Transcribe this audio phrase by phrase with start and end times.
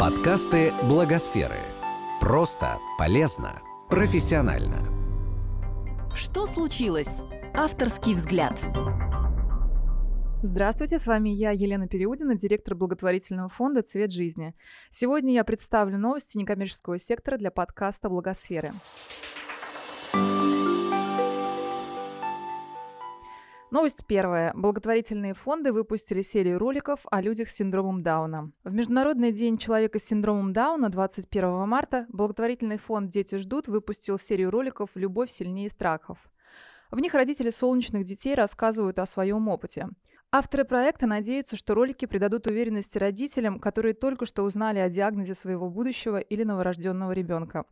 [0.00, 1.58] Подкасты Благосферы.
[2.22, 3.60] Просто, полезно,
[3.90, 4.88] профессионально.
[6.14, 7.20] Что случилось?
[7.52, 8.58] Авторский взгляд.
[10.42, 14.54] Здравствуйте, с вами я, Елена Переудина, директор благотворительного фонда «Цвет жизни».
[14.88, 18.70] Сегодня я представлю новости некоммерческого сектора для подкаста «Благосферы».
[23.70, 24.52] Новость первая.
[24.52, 28.50] Благотворительные фонды выпустили серию роликов о людях с синдромом Дауна.
[28.64, 34.50] В Международный день человека с синдромом Дауна 21 марта благотворительный фонд «Дети ждут» выпустил серию
[34.50, 36.18] роликов «Любовь сильнее страхов».
[36.90, 39.88] В них родители солнечных детей рассказывают о своем опыте.
[40.32, 45.70] Авторы проекта надеются, что ролики придадут уверенности родителям, которые только что узнали о диагнозе своего
[45.70, 47.66] будущего или новорожденного ребенка.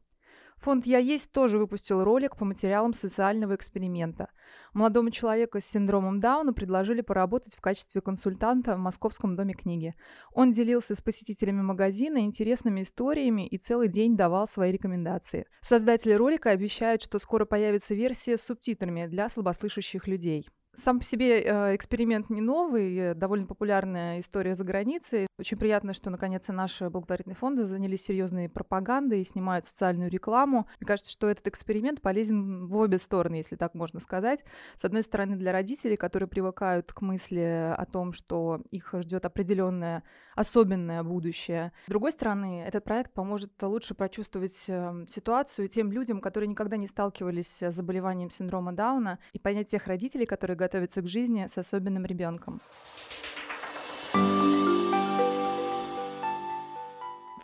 [0.61, 4.29] Фонд «Я есть» тоже выпустил ролик по материалам социального эксперимента.
[4.75, 9.95] Молодому человеку с синдромом Дауна предложили поработать в качестве консультанта в Московском доме книги.
[10.33, 15.47] Он делился с посетителями магазина интересными историями и целый день давал свои рекомендации.
[15.61, 20.48] Создатели ролика обещают, что скоро появится версия с субтитрами для слабослышащих людей.
[20.74, 25.27] Сам по себе э, эксперимент не новый, довольно популярная история за границей.
[25.38, 30.69] Очень приятно, что наконец наши благотворительные фонды занялись серьезной пропагандой и снимают социальную рекламу.
[30.80, 34.44] Мне кажется, что этот эксперимент полезен в обе стороны, если так можно сказать.
[34.77, 40.05] С одной стороны, для родителей, которые привыкают к мысли о том, что их ждет определенное
[40.34, 41.72] особенное будущее.
[41.86, 46.86] С другой стороны, этот проект поможет лучше прочувствовать э, ситуацию тем людям, которые никогда не
[46.86, 52.05] сталкивались с заболеванием синдрома Дауна, и понять тех родителей, которые готовятся к жизни с особенным
[52.05, 52.61] ребенком.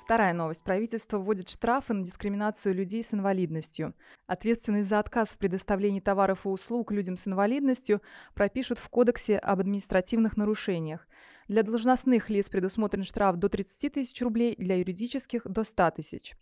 [0.04, 0.62] Вторая новость.
[0.62, 3.94] Правительство вводит штрафы на дискриминацию людей с инвалидностью.
[4.26, 8.02] Ответственность за отказ в предоставлении товаров и услуг людям с инвалидностью
[8.34, 11.08] пропишут в Кодексе об административных нарушениях.
[11.48, 16.34] Для должностных лиц предусмотрен штраф до 30 тысяч рублей, для юридических– до 100 тысяч.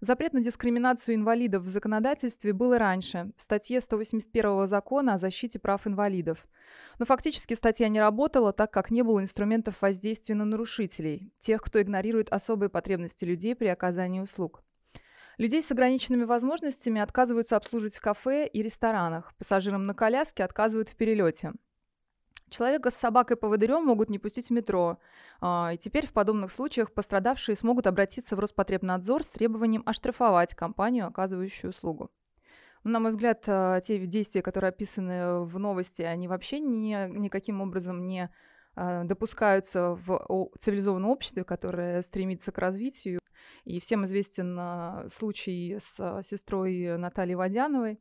[0.00, 5.58] Запрет на дискриминацию инвалидов в законодательстве был и раньше, в статье 181 закона о защите
[5.58, 6.46] прав инвалидов.
[7.00, 11.82] Но фактически статья не работала, так как не было инструментов воздействия на нарушителей, тех, кто
[11.82, 14.62] игнорирует особые потребности людей при оказании услуг.
[15.36, 20.94] Людей с ограниченными возможностями отказываются обслуживать в кафе и ресторанах, пассажирам на коляске отказывают в
[20.94, 21.54] перелете–
[22.50, 24.98] Человека с собакой-поводырем могут не пустить в метро.
[25.40, 31.06] А, и теперь в подобных случаях пострадавшие смогут обратиться в Роспотребнадзор с требованием оштрафовать компанию,
[31.06, 32.10] оказывающую услугу.
[32.84, 38.06] На мой взгляд, а, те действия, которые описаны в новости, они вообще ни, никаким образом
[38.06, 38.30] не
[38.74, 43.20] а, допускаются в цивилизованном обществе, которое стремится к развитию.
[43.64, 48.00] И всем известен случай с сестрой Натальей Водяновой,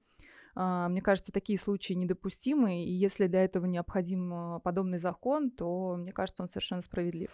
[0.57, 6.11] мне кажется, такие случаи недопустимы, и если для этого необходим а, подобный закон, то, мне
[6.11, 7.29] кажется, он совершенно справедлив.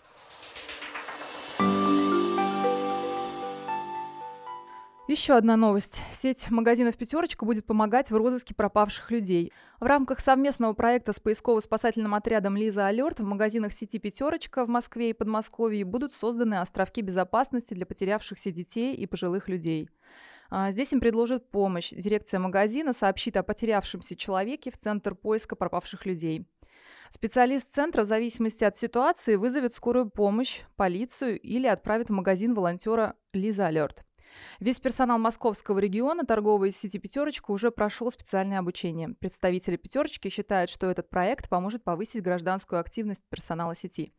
[5.08, 6.02] Еще одна новость.
[6.14, 9.52] Сеть магазинов «Пятерочка» будет помогать в розыске пропавших людей.
[9.82, 15.10] В рамках совместного проекта с поисково-спасательным отрядом «Лиза Алерт» в магазинах сети «Пятерочка» в Москве
[15.10, 19.90] и Подмосковье будут созданы островки безопасности для потерявшихся детей и пожилых людей.
[20.56, 21.90] А, здесь им предложат помощь.
[21.90, 26.46] Дирекция магазина сообщит о потерявшемся человеке в Центр поиска пропавших людей.
[27.10, 33.16] Специалист центра в зависимости от ситуации вызовет скорую помощь, полицию или отправит в магазин волонтера
[33.34, 34.06] Лиза Алерт.
[34.60, 39.10] Весь персонал московского региона торговой сети «Пятерочка» уже прошел специальное обучение.
[39.20, 44.14] Представители «Пятерочки» считают, что этот проект поможет повысить гражданскую активность персонала сети.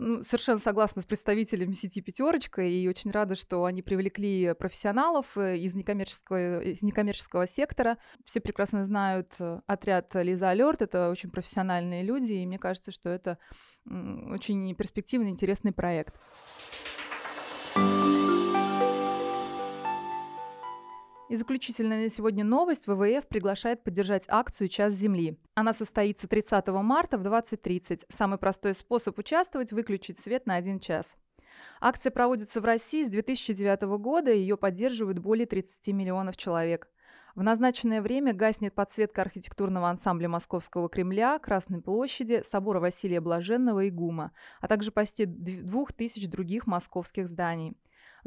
[0.00, 5.58] Ну, совершенно согласна с представителями сети «Пятерочка» и очень рада, что они привлекли профессионалов э,
[5.58, 7.98] из некоммерческого, из некоммерческого сектора.
[8.24, 13.08] Все прекрасно знают э, отряд «Лиза Алерт», это очень профессиональные люди, и мне кажется, что
[13.08, 13.38] это
[13.86, 16.14] очень перспективный, интересный проект.
[21.28, 22.86] И заключительная на сегодня новость.
[22.86, 25.38] ВВФ приглашает поддержать акцию «Час Земли».
[25.54, 28.06] Она состоится 30 марта в 20.30.
[28.08, 31.16] Самый простой способ участвовать– выключить свет на один час.
[31.82, 36.88] Акция проводится в России с 2009 года, ее поддерживают более 30 миллионов человек.
[37.34, 43.90] В назначенное время гаснет подсветка архитектурного ансамбля Московского Кремля, Красной площади, собора Василия Блаженного и
[43.90, 47.76] ГУМа, а также почти двух тысяч других московских зданий.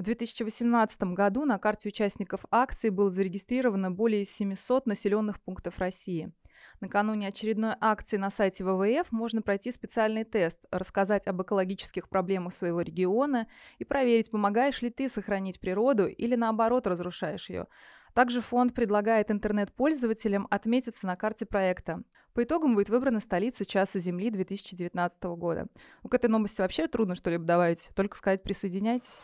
[0.02, 6.34] В 2018 году на карте участников акции было зарегистрировано более 700 населенных пунктов России.
[6.80, 12.82] Накануне очередной акции на сайте ВВФ можно пройти специальный тест, рассказать об экологических проблемах своего
[12.82, 13.46] региона
[13.78, 17.68] и проверить, помогаешь ли ты сохранить природу или наоборот разрушаешь ее.
[18.16, 22.02] Также фонд предлагает интернет-пользователям отметиться на карте проекта.
[22.34, 25.68] По итогам будет выбрана столица Часа Земли 2019 года.
[26.02, 29.20] Ну, к этой новости вообще трудно что-либо добавить, только сказать «присоединяйтесь».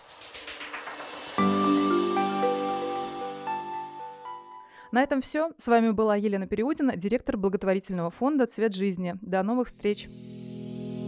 [4.91, 5.51] На этом все.
[5.57, 9.15] С вами была Елена Переудина, директор благотворительного фонда «Цвет жизни».
[9.21, 10.07] До новых встреч!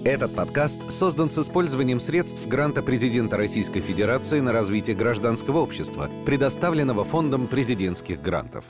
[0.05, 7.03] Этот подкаст создан с использованием средств гранта президента Российской Федерации на развитие гражданского общества, предоставленного
[7.03, 8.63] Фондом президентских грантов.